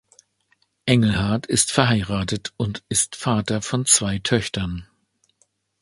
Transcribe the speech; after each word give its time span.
Engelhard 0.87 1.45
ist 1.45 1.71
verheiratet 1.71 2.53
und 2.57 2.83
ist 2.89 3.15
Vater 3.15 3.61
von 3.61 3.85
zwei 3.85 4.17
Töchtern. 4.17 4.87